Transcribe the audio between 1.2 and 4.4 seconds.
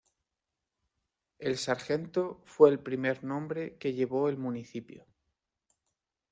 El Sargento fue el primer nombre que llevó el